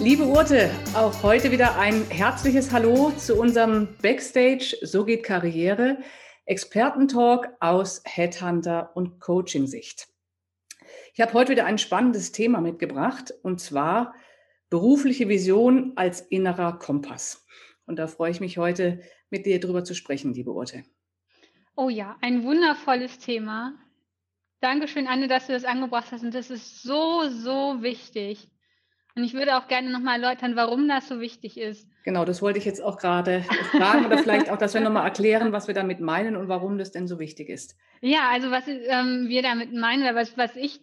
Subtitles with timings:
[0.00, 5.98] Liebe Urte, auch heute wieder ein herzliches Hallo zu unserem Backstage So geht Karriere
[6.46, 10.06] Expertentalk aus Headhunter und Coaching-Sicht.
[11.14, 14.14] Ich habe heute wieder ein spannendes Thema mitgebracht und zwar
[14.70, 17.44] berufliche Vision als innerer Kompass.
[17.84, 20.84] Und da freue ich mich heute mit dir drüber zu sprechen, liebe Urte.
[21.74, 23.74] Oh ja, ein wundervolles Thema.
[24.60, 26.22] Dankeschön, Anne, dass du das angebracht hast.
[26.22, 28.48] Und das ist so, so wichtig.
[29.18, 31.90] Und ich würde auch gerne nochmal erläutern, warum das so wichtig ist.
[32.04, 35.50] Genau, das wollte ich jetzt auch gerade fragen oder vielleicht auch, dass wir nochmal erklären,
[35.50, 37.76] was wir damit meinen und warum das denn so wichtig ist.
[38.00, 40.78] Ja, also was ähm, wir damit meinen oder was, was ich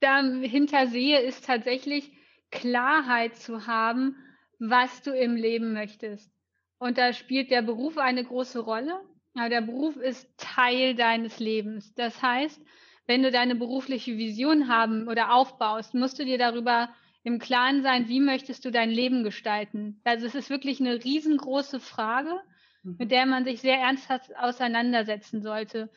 [0.00, 2.10] dahinter sehe, ist tatsächlich
[2.50, 4.16] Klarheit zu haben,
[4.58, 6.32] was du im Leben möchtest.
[6.78, 9.00] Und da spielt der Beruf eine große Rolle.
[9.36, 11.94] Ja, der Beruf ist Teil deines Lebens.
[11.94, 12.60] Das heißt,
[13.06, 16.88] wenn du deine berufliche Vision haben oder aufbaust, musst du dir darüber
[17.26, 20.00] im Klaren sein, wie möchtest du dein Leben gestalten?
[20.04, 22.40] Also es ist wirklich eine riesengroße Frage,
[22.84, 22.94] mhm.
[23.00, 25.90] mit der man sich sehr ernsthaft auseinandersetzen sollte.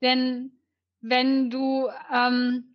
[0.00, 0.52] Denn
[1.02, 2.74] wenn du ähm,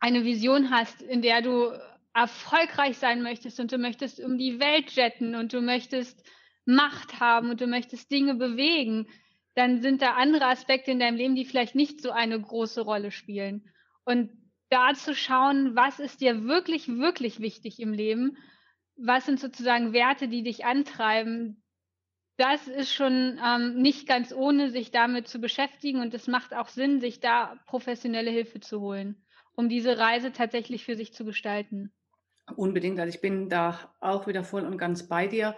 [0.00, 1.70] eine Vision hast, in der du
[2.12, 6.28] erfolgreich sein möchtest und du möchtest um die Welt jetten und du möchtest
[6.64, 9.06] Macht haben und du möchtest Dinge bewegen,
[9.54, 13.12] dann sind da andere Aspekte in deinem Leben, die vielleicht nicht so eine große Rolle
[13.12, 13.70] spielen.
[14.04, 14.30] Und
[14.68, 18.36] da zu schauen, was ist dir wirklich, wirklich wichtig im Leben?
[18.96, 21.62] Was sind sozusagen Werte, die dich antreiben?
[22.36, 26.68] Das ist schon ähm, nicht ganz ohne, sich damit zu beschäftigen und es macht auch
[26.68, 31.92] Sinn, sich da professionelle Hilfe zu holen, um diese Reise tatsächlich für sich zu gestalten.
[32.54, 35.56] Unbedingt, also ich bin da auch wieder voll und ganz bei dir.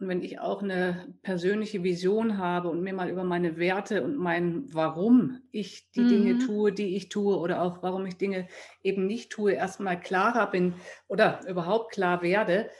[0.00, 4.16] Und wenn ich auch eine persönliche Vision habe und mir mal über meine Werte und
[4.16, 6.08] mein Warum ich die mhm.
[6.08, 8.48] Dinge tue, die ich tue oder auch warum ich Dinge
[8.82, 10.72] eben nicht tue, erstmal klarer bin
[11.06, 12.70] oder überhaupt klar werde,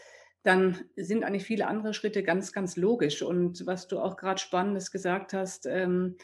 [0.42, 3.20] dann sind eigentlich viele andere Schritte ganz, ganz logisch.
[3.20, 6.16] Und was du auch gerade Spannendes gesagt hast, ähm,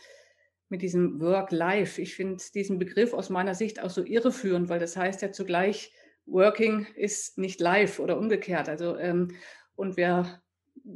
[0.71, 4.97] mit diesem Work-Life, ich finde diesen Begriff aus meiner Sicht auch so irreführend, weil das
[4.97, 5.93] heißt ja zugleich,
[6.25, 8.71] Working ist nicht live oder umgekehrt.
[8.71, 9.37] Also, ähm,
[9.77, 10.41] und wir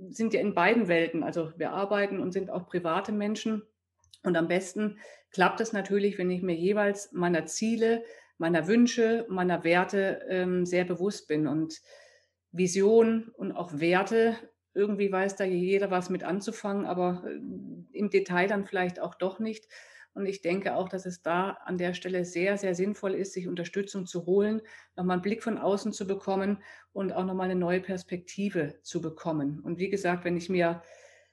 [0.08, 1.22] sind ja in beiden Welten.
[1.22, 3.62] Also wir arbeiten und sind auch private Menschen.
[4.22, 4.98] Und am besten
[5.30, 8.04] klappt es natürlich, wenn ich mir jeweils meiner Ziele,
[8.38, 11.46] meiner Wünsche, meiner Werte ähm, sehr bewusst bin.
[11.46, 11.80] Und
[12.52, 14.36] Vision und auch Werte,
[14.74, 17.38] irgendwie weiß da jeder was mit anzufangen, aber äh,
[17.92, 19.66] im Detail dann vielleicht auch doch nicht.
[20.14, 23.48] Und ich denke auch, dass es da an der Stelle sehr, sehr sinnvoll ist, sich
[23.48, 24.60] Unterstützung zu holen,
[24.96, 26.62] nochmal einen Blick von außen zu bekommen
[26.92, 29.60] und auch nochmal eine neue Perspektive zu bekommen.
[29.60, 30.82] Und wie gesagt, wenn ich mir,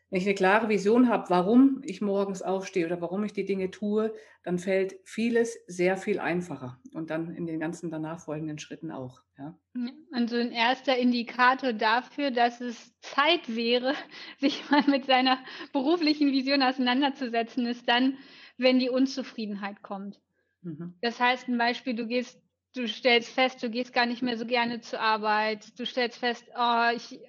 [0.10, 3.72] wenn ich eine klare Vision habe, warum ich morgens aufstehe oder warum ich die Dinge
[3.72, 8.92] tue, dann fällt vieles sehr viel einfacher und dann in den ganzen danach folgenden Schritten
[8.92, 9.22] auch.
[9.38, 9.58] Ja.
[9.74, 13.94] Und so ein erster Indikator dafür, dass es Zeit wäre,
[14.38, 15.40] sich mal mit seiner
[15.74, 18.18] beruflichen Vision auseinanderzusetzen, ist dann,
[18.58, 20.20] wenn die Unzufriedenheit kommt.
[20.62, 20.96] Mhm.
[21.02, 22.42] Das heißt ein Beispiel, du gehst,
[22.76, 25.80] du stellst fest, du gehst gar nicht mehr so gerne zur Arbeit.
[25.80, 27.20] Du stellst fest, oh, ich,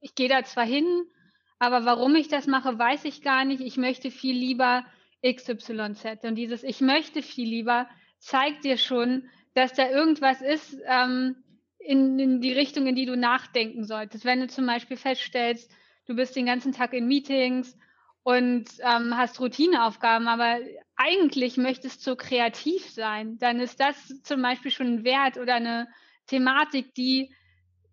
[0.00, 0.86] ich gehe da zwar hin,
[1.58, 3.60] aber warum ich das mache, weiß ich gar nicht.
[3.60, 4.84] Ich möchte viel lieber
[5.24, 6.24] XYZ.
[6.24, 7.88] Und dieses Ich möchte viel lieber
[8.18, 11.36] zeigt dir schon, dass da irgendwas ist ähm,
[11.78, 14.24] in, in die Richtung, in die du nachdenken solltest.
[14.24, 15.70] Wenn du zum Beispiel feststellst,
[16.06, 17.76] du bist den ganzen Tag in Meetings
[18.24, 20.58] und ähm, hast Routineaufgaben, aber
[20.96, 25.88] eigentlich möchtest du kreativ sein, dann ist das zum Beispiel schon ein Wert oder eine
[26.26, 27.30] Thematik, die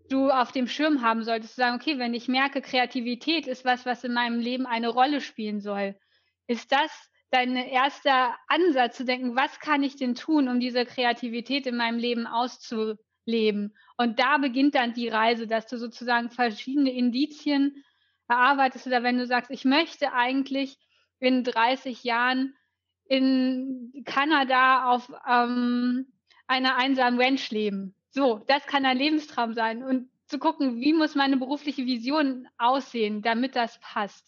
[0.09, 1.55] du auf dem Schirm haben solltest.
[1.55, 5.19] Zu sagen, okay, wenn ich merke, Kreativität ist was, was in meinem Leben eine Rolle
[5.19, 5.95] spielen soll,
[6.47, 6.91] ist das
[7.29, 11.97] dein erster Ansatz zu denken, was kann ich denn tun, um diese Kreativität in meinem
[11.97, 13.75] Leben auszuleben?
[13.97, 17.83] Und da beginnt dann die Reise, dass du sozusagen verschiedene Indizien
[18.31, 20.77] erarbeitest oder wenn du sagst, ich möchte eigentlich
[21.19, 22.55] in 30 Jahren
[23.05, 26.07] in Kanada auf ähm,
[26.47, 27.93] einer einsamen Ranch leben.
[28.09, 29.83] So, das kann ein Lebenstraum sein.
[29.83, 34.25] Und zu gucken, wie muss meine berufliche Vision aussehen, damit das passt,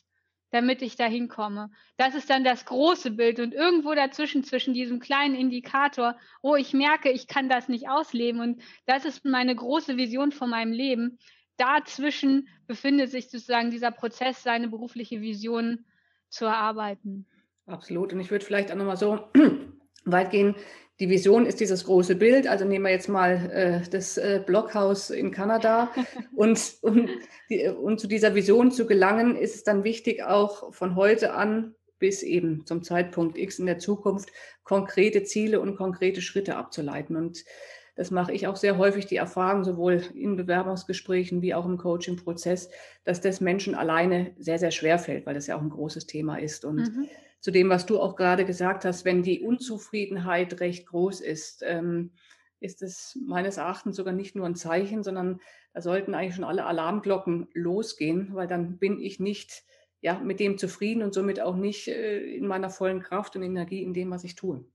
[0.51, 1.71] damit ich da hinkomme.
[1.95, 3.39] Das ist dann das große Bild.
[3.39, 8.41] Und irgendwo dazwischen, zwischen diesem kleinen Indikator, oh, ich merke, ich kann das nicht ausleben.
[8.41, 11.19] Und das ist meine große Vision von meinem Leben
[11.63, 15.85] dazwischen befindet sich sozusagen dieser Prozess, seine berufliche Vision
[16.29, 17.25] zu erarbeiten.
[17.65, 18.11] Absolut.
[18.11, 19.29] Und ich würde vielleicht auch nochmal so
[20.05, 20.55] weit gehen.
[20.99, 22.47] Die Vision ist dieses große Bild.
[22.47, 25.91] Also nehmen wir jetzt mal äh, das äh, Blockhaus in Kanada.
[26.35, 27.07] und, um,
[27.49, 31.75] die, um zu dieser Vision zu gelangen, ist es dann wichtig, auch von heute an
[31.99, 34.29] bis eben zum Zeitpunkt X in der Zukunft
[34.63, 37.15] konkrete Ziele und konkrete Schritte abzuleiten.
[37.15, 37.45] Und
[37.95, 42.69] das mache ich auch sehr häufig, die Erfahrung sowohl in Bewerbungsgesprächen wie auch im Coaching-Prozess,
[43.03, 46.37] dass das Menschen alleine sehr, sehr schwer fällt, weil das ja auch ein großes Thema
[46.37, 46.65] ist.
[46.65, 47.07] Und mhm.
[47.39, 52.11] zu dem, was du auch gerade gesagt hast, wenn die Unzufriedenheit recht groß ist, ähm,
[52.59, 55.39] ist es meines Erachtens sogar nicht nur ein Zeichen, sondern
[55.73, 59.63] da sollten eigentlich schon alle Alarmglocken losgehen, weil dann bin ich nicht
[60.01, 63.83] ja, mit dem zufrieden und somit auch nicht äh, in meiner vollen Kraft und Energie
[63.83, 64.65] in dem, was ich tue.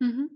[0.00, 0.30] Mhm.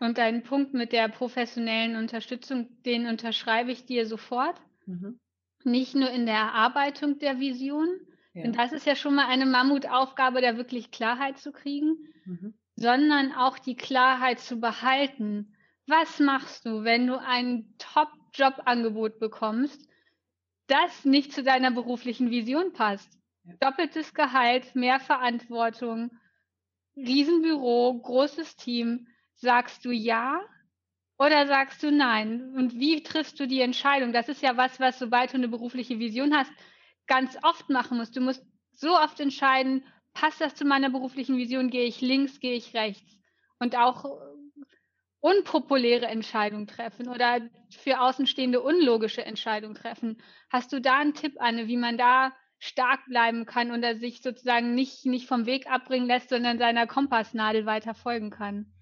[0.00, 4.58] Und deinen Punkt mit der professionellen Unterstützung, den unterschreibe ich dir sofort.
[4.86, 5.20] Mhm.
[5.62, 7.86] Nicht nur in der Erarbeitung der Vision,
[8.32, 8.42] ja.
[8.42, 12.54] denn das ist ja schon mal eine Mammutaufgabe, da wirklich Klarheit zu kriegen, mhm.
[12.76, 15.54] sondern auch die Klarheit zu behalten.
[15.86, 19.86] Was machst du, wenn du ein Top-Job-Angebot bekommst,
[20.66, 23.18] das nicht zu deiner beruflichen Vision passt?
[23.44, 23.52] Ja.
[23.60, 26.10] Doppeltes Gehalt, mehr Verantwortung,
[26.96, 29.06] Riesenbüro, großes Team
[29.40, 30.40] Sagst du ja
[31.18, 32.54] oder sagst du nein?
[32.56, 34.12] Und wie triffst du die Entscheidung?
[34.12, 36.52] Das ist ja was, was, sobald du eine berufliche Vision hast,
[37.06, 38.16] ganz oft machen musst.
[38.16, 41.70] Du musst so oft entscheiden, passt das zu meiner beruflichen Vision?
[41.70, 43.18] Gehe ich links, gehe ich rechts?
[43.58, 44.04] Und auch
[45.20, 47.40] unpopuläre Entscheidungen treffen oder
[47.70, 50.20] für Außenstehende unlogische Entscheidungen treffen.
[50.50, 54.22] Hast du da einen Tipp, Anne, wie man da stark bleiben kann und er sich
[54.22, 58.72] sozusagen nicht, nicht vom Weg abbringen lässt, sondern seiner Kompassnadel weiter folgen kann?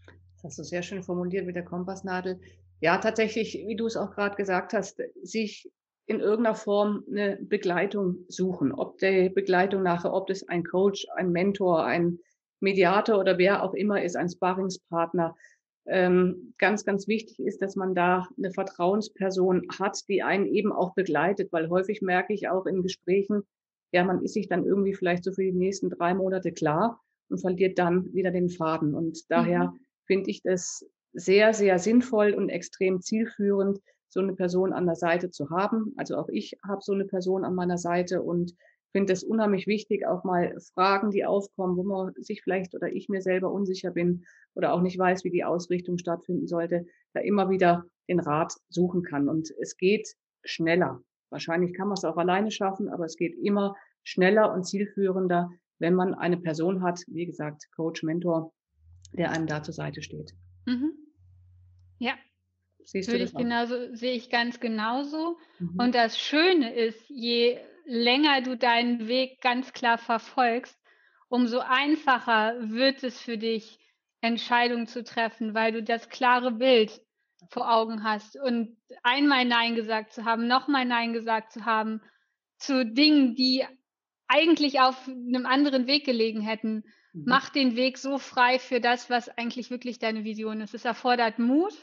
[0.48, 2.40] Hast du sehr schön formuliert mit der Kompassnadel.
[2.80, 5.70] Ja, tatsächlich, wie du es auch gerade gesagt hast, sich
[6.06, 8.72] in irgendeiner Form eine Begleitung suchen.
[8.72, 12.20] Ob der Begleitung nachher, ob das ein Coach, ein Mentor, ein
[12.60, 15.36] Mediator oder wer auch immer ist, ein Sparringspartner.
[15.84, 20.94] Ähm, ganz, ganz wichtig ist, dass man da eine Vertrauensperson hat, die einen eben auch
[20.94, 23.42] begleitet, weil häufig merke ich auch in Gesprächen,
[23.92, 27.38] ja, man ist sich dann irgendwie vielleicht so für die nächsten drei Monate klar und
[27.38, 28.94] verliert dann wieder den Faden.
[28.94, 33.78] Und daher mhm finde ich das sehr, sehr sinnvoll und extrem zielführend,
[34.08, 35.93] so eine Person an der Seite zu haben.
[35.96, 38.55] Also auch ich habe so eine Person an meiner Seite und
[38.93, 43.08] finde es unheimlich wichtig, auch mal Fragen, die aufkommen, wo man sich vielleicht oder ich
[43.08, 44.25] mir selber unsicher bin
[44.55, 49.02] oder auch nicht weiß, wie die Ausrichtung stattfinden sollte, da immer wieder den Rat suchen
[49.02, 49.28] kann.
[49.28, 50.08] Und es geht
[50.43, 51.02] schneller.
[51.31, 55.94] Wahrscheinlich kann man es auch alleine schaffen, aber es geht immer schneller und zielführender, wenn
[55.94, 58.52] man eine Person hat, wie gesagt, Coach, Mentor,
[59.12, 60.32] der einem da zur Seite steht.
[60.66, 60.92] Mhm.
[61.98, 62.14] Ja.
[62.84, 65.38] Siehst Würde ich genauso, sehe ich ganz genauso.
[65.58, 65.78] Mhm.
[65.78, 70.78] Und das Schöne ist, je länger du deinen Weg ganz klar verfolgst,
[71.28, 73.78] umso einfacher wird es für dich,
[74.20, 77.00] Entscheidungen zu treffen, weil du das klare Bild
[77.50, 78.36] vor Augen hast.
[78.36, 82.00] Und einmal Nein gesagt zu haben, nochmal Nein gesagt zu haben
[82.58, 83.64] zu Dingen, die
[84.26, 86.84] eigentlich auf einem anderen Weg gelegen hätten.
[87.12, 90.75] Mach den Weg so frei für das, was eigentlich wirklich deine Vision ist.
[90.75, 91.75] Es erfordert Mut,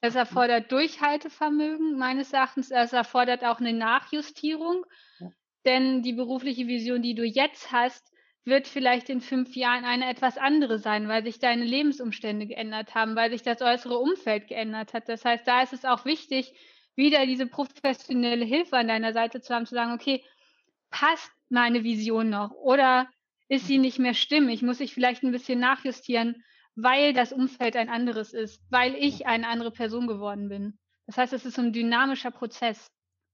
[0.00, 0.20] es mhm.
[0.20, 4.84] erfordert Durchhaltevermögen meines Erachtens, es erfordert auch eine Nachjustierung,
[5.18, 5.30] ja.
[5.64, 8.12] denn die berufliche Vision, die du jetzt hast,
[8.44, 13.14] wird vielleicht in fünf Jahren eine etwas andere sein, weil sich deine Lebensumstände geändert haben,
[13.14, 15.08] weil sich das äußere Umfeld geändert hat.
[15.08, 16.54] Das heißt, da ist es auch wichtig,
[16.96, 20.24] wieder diese professionelle Hilfe an deiner Seite zu haben, zu sagen, okay,
[20.90, 22.52] passt meine Vision noch?
[22.52, 23.08] Oder
[23.48, 26.42] ist sie nicht mehr stimmig, muss ich vielleicht ein bisschen nachjustieren,
[26.76, 30.78] weil das Umfeld ein anderes ist, weil ich eine andere Person geworden bin.
[31.06, 32.90] Das heißt, es ist so ein dynamischer Prozess.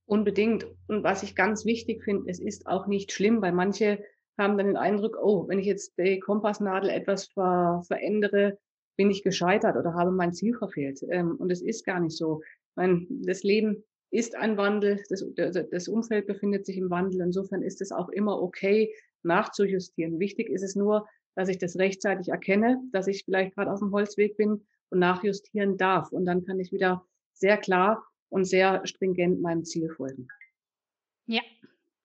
[0.07, 0.67] Unbedingt.
[0.87, 4.03] Und was ich ganz wichtig finde, es ist auch nicht schlimm, weil manche
[4.39, 8.59] haben dann den Eindruck, oh, wenn ich jetzt die Kompassnadel etwas ver verändere,
[8.97, 11.01] bin ich gescheitert oder habe mein Ziel verfehlt.
[11.11, 12.43] Ähm, und es ist gar nicht so.
[12.77, 15.25] Mein, das Leben ist ein Wandel, das,
[15.71, 17.21] das Umfeld befindet sich im Wandel.
[17.21, 20.19] Insofern ist es auch immer okay, nachzujustieren.
[20.19, 23.93] Wichtig ist es nur, dass ich das rechtzeitig erkenne, dass ich vielleicht gerade auf dem
[23.93, 26.13] Holzweg bin und nachjustieren darf.
[26.13, 30.29] Und dann kann ich wieder sehr klar und sehr stringent meinem Ziel folgen.
[31.27, 31.43] Ja.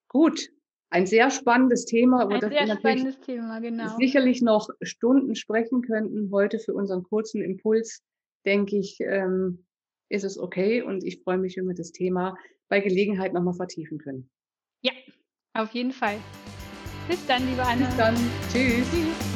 [0.08, 0.48] Gut.
[0.92, 3.96] Ein sehr spannendes Thema, über das wir natürlich Thema, genau.
[3.96, 6.32] sicherlich noch Stunden sprechen könnten.
[6.32, 8.02] Heute für unseren kurzen Impuls,
[8.44, 9.64] denke ich, ähm,
[10.08, 10.82] ist es okay.
[10.82, 12.36] Und ich freue mich, wenn wir das Thema
[12.68, 14.30] bei Gelegenheit nochmal vertiefen können.
[14.82, 14.92] Ja,
[15.54, 16.18] auf jeden Fall.
[17.10, 17.86] Bis dann, liebe Anne.
[17.86, 18.14] Bis dann.
[18.52, 18.86] Tschüss.
[18.88, 19.29] Tschüss.